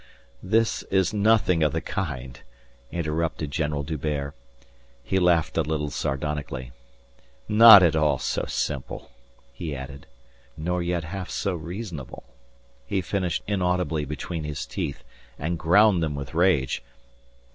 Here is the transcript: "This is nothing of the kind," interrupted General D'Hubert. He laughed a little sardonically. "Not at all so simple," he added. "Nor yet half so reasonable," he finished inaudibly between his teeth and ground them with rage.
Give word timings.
"This 0.41 0.81
is 0.89 1.13
nothing 1.13 1.61
of 1.61 1.73
the 1.73 1.79
kind," 1.79 2.39
interrupted 2.91 3.51
General 3.51 3.83
D'Hubert. 3.83 4.33
He 5.03 5.19
laughed 5.19 5.57
a 5.57 5.61
little 5.61 5.91
sardonically. 5.91 6.71
"Not 7.47 7.83
at 7.83 7.95
all 7.95 8.17
so 8.17 8.45
simple," 8.47 9.11
he 9.53 9.75
added. 9.75 10.07
"Nor 10.57 10.81
yet 10.81 11.03
half 11.03 11.29
so 11.29 11.53
reasonable," 11.53 12.23
he 12.87 13.01
finished 13.01 13.43
inaudibly 13.45 14.03
between 14.05 14.43
his 14.43 14.65
teeth 14.65 15.03
and 15.37 15.59
ground 15.59 16.01
them 16.01 16.15
with 16.15 16.33
rage. 16.33 16.81